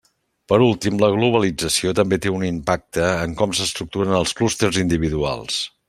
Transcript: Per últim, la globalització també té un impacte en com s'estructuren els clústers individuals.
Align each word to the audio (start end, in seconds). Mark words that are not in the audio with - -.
Per 0.51 0.57
últim, 0.67 0.95
la 1.03 1.09
globalització 1.15 1.93
també 1.99 2.19
té 2.23 2.33
un 2.37 2.47
impacte 2.47 3.05
en 3.27 3.37
com 3.43 3.55
s'estructuren 3.59 4.19
els 4.23 4.35
clústers 4.41 4.85
individuals. 4.87 5.63